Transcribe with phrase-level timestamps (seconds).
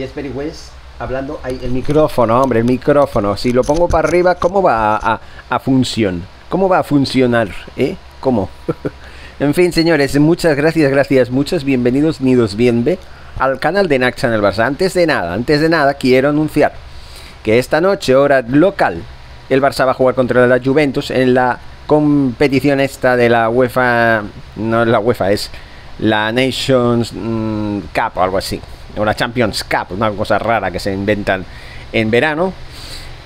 [0.00, 1.40] Jesper West hablando.
[1.42, 3.36] Ahí, el micrófono, hombre, el micrófono.
[3.36, 6.22] Si lo pongo para arriba, ¿cómo va a, a, funcionar?
[6.48, 7.48] ¿Cómo va a funcionar?
[7.76, 7.96] ¿Eh?
[8.18, 8.48] ¿Cómo?
[9.40, 12.98] en fin, señores, muchas gracias, gracias, muchos bienvenidos, nidos bienve
[13.38, 14.64] al canal de Naxa en el Barça.
[14.64, 16.72] Antes de nada, antes de nada, quiero anunciar
[17.44, 19.02] que esta noche, hora local,
[19.50, 24.22] el Barça va a jugar contra la Juventus en la competición esta de la UEFA,
[24.56, 25.50] no es la UEFA, es
[25.98, 28.60] la Nations mm, Cup o algo así,
[28.96, 31.44] o la Champions Cup, una cosa rara que se inventan
[31.92, 32.52] en verano.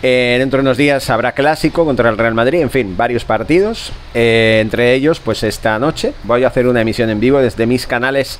[0.00, 3.92] Eh, dentro de unos días habrá clásico contra el Real Madrid, en fin, varios partidos.
[4.14, 7.86] Eh, entre ellos, pues esta noche voy a hacer una emisión en vivo desde mis
[7.86, 8.38] canales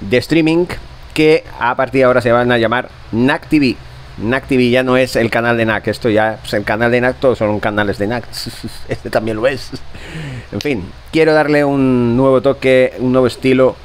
[0.00, 0.66] de streaming
[1.14, 3.76] que a partir de ahora se van a llamar NAC TV.
[4.18, 7.00] NAC TV ya no es el canal de NAC, esto ya es el canal de
[7.00, 8.24] NAC, todos son canales de NAC.
[8.88, 9.70] Este también lo es.
[10.50, 13.76] En fin, quiero darle un nuevo toque, un nuevo estilo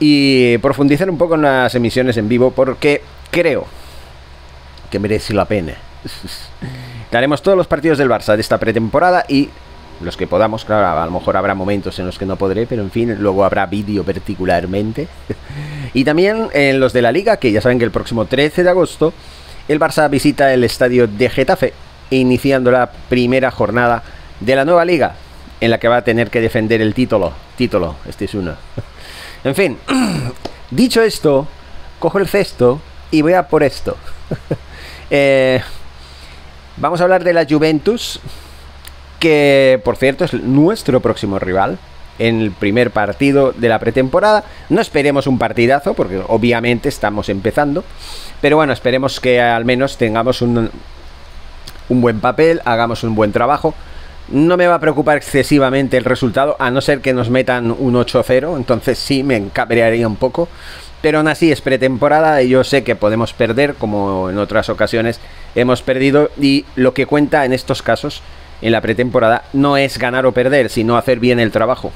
[0.00, 3.66] y profundizar un poco en las emisiones en vivo porque creo
[4.90, 5.74] que merece la pena.
[7.10, 9.48] Daremos todos los partidos del Barça de esta pretemporada y
[10.00, 12.82] los que podamos, claro, a lo mejor habrá momentos en los que no podré, pero
[12.82, 15.08] en fin, luego habrá vídeo particularmente.
[15.94, 18.70] y también en los de la liga, que ya saben que el próximo 13 de
[18.70, 19.12] agosto
[19.68, 21.74] el Barça visita el estadio de Getafe,
[22.10, 24.02] iniciando la primera jornada
[24.40, 25.14] de la nueva liga,
[25.60, 27.32] en la que va a tener que defender el título.
[27.56, 28.54] Título, este es uno.
[29.48, 29.78] en fin,
[30.70, 31.46] dicho esto,
[31.98, 33.96] cojo el cesto y voy a por esto.
[35.10, 35.62] Eh,
[36.76, 38.20] vamos a hablar de la Juventus,
[39.18, 41.78] que por cierto es nuestro próximo rival
[42.18, 44.44] en el primer partido de la pretemporada.
[44.68, 47.84] No esperemos un partidazo, porque obviamente estamos empezando.
[48.42, 50.70] Pero bueno, esperemos que al menos tengamos un,
[51.88, 53.74] un buen papel, hagamos un buen trabajo.
[54.30, 57.94] No me va a preocupar excesivamente el resultado, a no ser que nos metan un
[57.94, 60.48] 8-0, entonces sí me encabrearía un poco.
[61.00, 65.20] Pero aún así es pretemporada y yo sé que podemos perder, como en otras ocasiones
[65.54, 68.20] hemos perdido, y lo que cuenta en estos casos,
[68.60, 71.92] en la pretemporada, no es ganar o perder, sino hacer bien el trabajo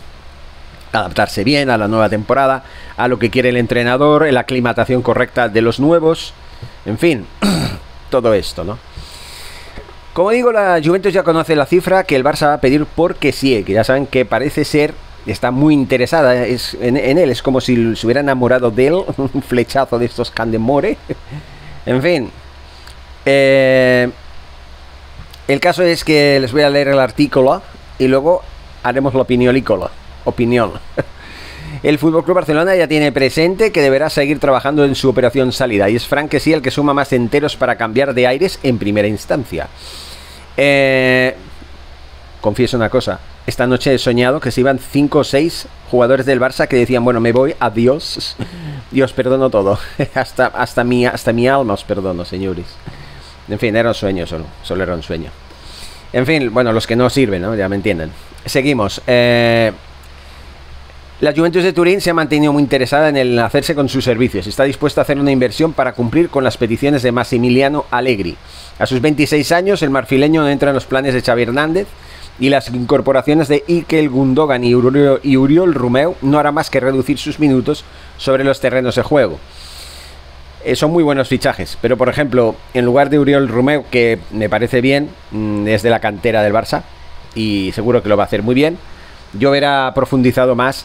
[0.93, 2.64] adaptarse bien a la nueva temporada,
[2.97, 6.34] a lo que quiere el entrenador, la aclimatación correcta de los nuevos,
[6.84, 7.26] en fin,
[8.10, 8.78] todo esto, ¿no?
[10.12, 13.33] Como digo, la Juventus ya conoce la cifra que el Barça va a pedir porque
[13.33, 14.93] sí, que ya saben que parece ser,
[15.27, 19.43] está muy interesada es, en, él, es como si se hubiera enamorado de él, un
[19.43, 20.99] flechazo de estos Candemore.
[21.87, 22.31] en fin,
[23.25, 24.11] eh,
[25.49, 27.62] el caso es que les voy a leer el artículo
[27.99, 28.43] y luego
[28.83, 29.91] haremos la opiniolícola
[30.25, 30.73] opinión.
[31.82, 35.91] El Fútbol Club Barcelona ya tiene presente que deberá seguir trabajando en su operación salida
[35.91, 38.78] y es Frank que sí el que suma más enteros para cambiar de aires en
[38.78, 39.66] primera instancia.
[40.56, 41.34] Eh,
[42.41, 46.41] confieso una cosa, esta noche he soñado que se iban 5 o 6 jugadores del
[46.41, 48.37] Barça que decían, bueno, me voy, adiós,
[48.93, 49.76] Dios perdono todo,
[50.14, 52.66] hasta, hasta, mi, hasta mi alma os perdono, señores.
[53.49, 55.31] En fin, era un sueño solo, solo era un sueño.
[56.12, 57.56] En fin, bueno, los que no sirven, ¿no?
[57.56, 58.12] Ya me entienden.
[58.44, 59.03] Seguimos.
[59.09, 59.72] Eh,
[61.22, 64.49] la Juventus de Turín se ha mantenido muy interesada en el hacerse con sus servicios.
[64.49, 68.37] Está dispuesta a hacer una inversión para cumplir con las peticiones de Massimiliano Allegri.
[68.81, 71.87] A sus 26 años, el marfileño entra en los planes de Xavi Hernández
[72.41, 77.38] y las incorporaciones de Ikel Gundogan y Uriol, Rumeu no hará más que reducir sus
[77.38, 77.84] minutos
[78.19, 79.38] sobre los terrenos de juego.
[80.65, 84.49] Eh, son muy buenos fichajes, pero por ejemplo, en lugar de Uriol Rumeu, que me
[84.49, 86.82] parece bien, mm, es de la cantera del Barça
[87.37, 88.77] y seguro que lo va a hacer muy bien,
[89.34, 90.84] yo hubiera profundizado más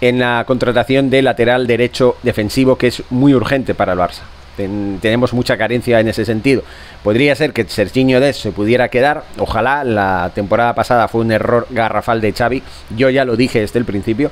[0.00, 4.22] en la contratación de lateral derecho defensivo, que es muy urgente para el Barça.
[4.56, 6.62] tenemos mucha carencia en ese sentido.
[7.02, 9.24] Podría ser que Serginho Des se pudiera quedar.
[9.38, 12.62] Ojalá la temporada pasada fue un error garrafal de Xavi.
[12.96, 14.30] Yo ya lo dije desde el principio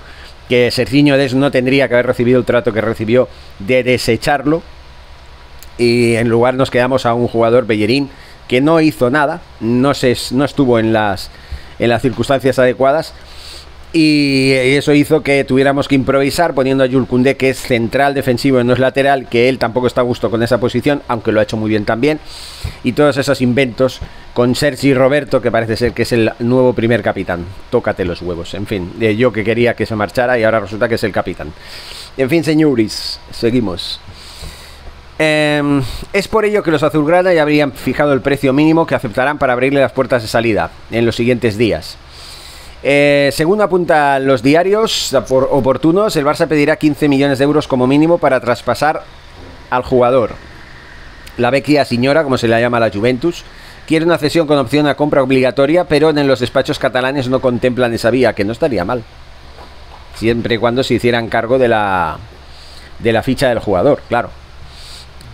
[0.49, 3.29] que Serginho Des no tendría que haber recibido el trato que recibió
[3.59, 4.63] de desecharlo.
[5.79, 8.09] Y en lugar nos quedamos a un jugador Bellerín
[8.49, 9.93] que no hizo nada, no,
[10.31, 11.31] no estuvo en las,
[11.79, 13.13] en las circunstancias adecuadas
[13.99, 18.61] y eso hizo que tuviéramos que improvisar poniendo a Jules Koundé, que es central defensivo
[18.61, 21.41] y no es lateral, que él tampoco está a gusto con esa posición, aunque lo
[21.41, 22.21] ha hecho muy bien también.
[22.85, 24.01] Y todos esos inventos
[24.35, 27.47] con Sergi Roberto, que parece ser que es el nuevo primer capitán.
[27.71, 28.53] Tócate los huevos.
[28.53, 31.13] En fin, eh, yo que quería que se marchara y ahora resulta que es el
[31.13, 31.51] capitán.
[32.19, 33.99] En fin, señores, seguimos.
[35.19, 35.83] Em,
[36.13, 39.55] es por ello que los azulgrana ya habrían fijado el precio mínimo que aceptarán para
[39.55, 41.97] abrirle las puertas de salida en los siguientes días.
[42.89, 47.89] Eh, según apuntan los diarios por oportunos, el Barça pedirá 15 millones de euros como
[47.89, 49.03] mínimo para traspasar
[49.71, 50.37] al jugador.
[51.37, 53.43] La vecchia señora, como se le llama la Juventus,
[53.89, 57.93] quiere una cesión con opción a compra obligatoria, pero en los despachos catalanes no contemplan
[57.93, 59.03] esa vía, que no estaría mal.
[60.15, 62.19] Siempre y cuando se hicieran cargo de la,
[63.01, 64.31] de la ficha del jugador, claro.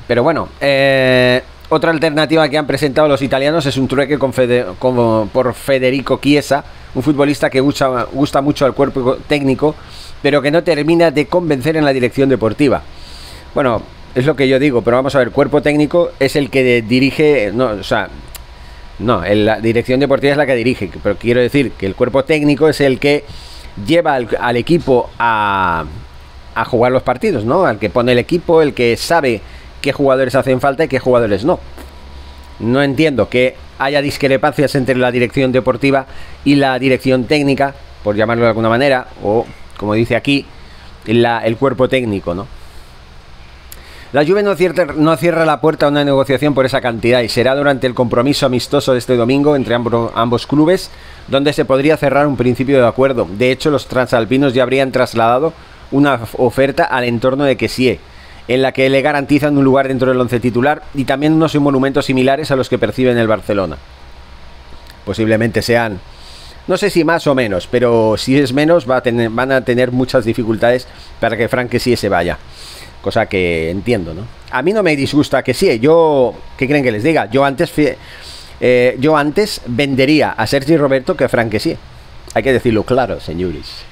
[0.08, 6.20] Pero bueno, eh, otra alternativa que han presentado los italianos es un trueque por Federico
[6.22, 6.62] Chiesa,
[6.94, 9.74] un futbolista que gusta, gusta mucho al cuerpo técnico,
[10.20, 12.82] pero que no termina de convencer en la dirección deportiva.
[13.54, 13.80] Bueno,
[14.14, 17.50] es lo que yo digo, pero vamos a ver, cuerpo técnico es el que dirige,
[17.54, 18.10] no, o sea,
[18.98, 22.69] no, la dirección deportiva es la que dirige, pero quiero decir que el cuerpo técnico
[22.69, 23.24] es el que
[23.86, 25.86] lleva al, equipo a,
[26.54, 27.64] a jugar los partidos, ¿no?
[27.64, 29.40] Al que pone el equipo, el que sabe
[29.82, 31.61] qué jugadores hacen falta y qué jugadores no.
[32.61, 36.06] No entiendo que haya discrepancias entre la dirección deportiva
[36.44, 39.44] y la dirección técnica, por llamarlo de alguna manera, o
[39.76, 40.46] como dice aquí,
[41.05, 42.46] el cuerpo técnico, ¿no?
[44.12, 47.87] La Juve no cierra, la puerta a una negociación por esa cantidad y será durante
[47.87, 50.90] el compromiso amistoso de este domingo entre ambos, ambos clubes
[51.29, 53.26] donde se podría cerrar un principio de acuerdo.
[53.38, 55.55] De hecho, los transalpinos ya habrían trasladado
[55.90, 58.00] una oferta al entorno de Kessie,
[58.49, 62.06] en la que le garantizan un lugar dentro del once titular y también unos monumentos
[62.06, 63.77] similares a los que perciben el Barcelona.
[65.05, 66.00] Posiblemente sean,
[66.67, 69.65] no sé si más o menos, pero si es menos va a tener, van a
[69.65, 70.87] tener muchas dificultades
[71.21, 72.39] para que Frank se vaya.
[73.00, 74.23] Cosa que entiendo, ¿no?
[74.53, 75.81] A mí no me disgusta que sí.
[75.81, 77.29] Yo, ¿qué creen que les diga?
[77.29, 77.73] Yo antes,
[78.61, 81.77] eh, yo antes vendería a Sergi Roberto que a Frank sí.
[82.35, 83.92] Hay que decirlo claro, señores.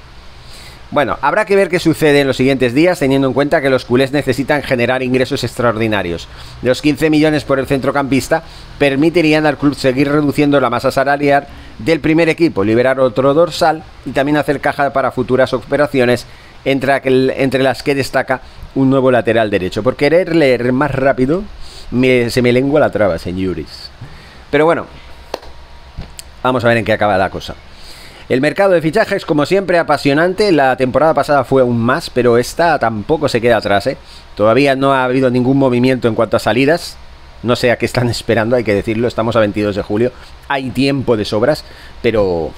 [0.91, 3.85] Bueno, habrá que ver qué sucede en los siguientes días, teniendo en cuenta que los
[3.85, 6.27] culés necesitan generar ingresos extraordinarios.
[6.61, 8.43] Los 15 millones por el centrocampista
[8.77, 11.47] permitirían al club seguir reduciendo la masa salarial
[11.79, 16.25] del primer equipo, liberar otro dorsal y también hacer caja para futuras operaciones,
[16.65, 18.41] entre, las que destaca
[18.75, 19.83] un nuevo lateral derecho.
[19.83, 21.43] Por querer leer más rápido,
[21.91, 23.89] se me lengua la traba, señores.
[24.51, 24.85] Pero bueno,
[26.43, 27.55] vamos a ver en qué acaba la cosa.
[28.29, 30.51] El mercado de fichajes, como siempre, apasionante.
[30.51, 33.87] La temporada pasada fue aún más, pero esta tampoco se queda atrás.
[33.87, 33.97] ¿eh?
[34.35, 36.97] Todavía no ha habido ningún movimiento en cuanto a salidas.
[37.43, 39.07] No sé a qué están esperando, hay que decirlo.
[39.07, 40.11] Estamos a 22 de julio.
[40.47, 41.65] Hay tiempo de sobras,
[42.01, 42.51] pero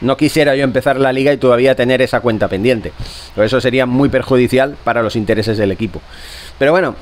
[0.00, 2.92] no quisiera yo empezar la liga y todavía tener esa cuenta pendiente.
[3.36, 6.00] eso sería muy perjudicial para los intereses del equipo.
[6.58, 6.94] Pero bueno,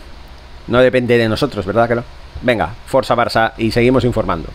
[0.69, 2.05] no depende de nosotros, ¿verdad que no?
[2.43, 4.49] Venga, Forza Barça y seguimos informando.